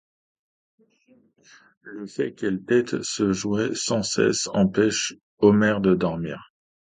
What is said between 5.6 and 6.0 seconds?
de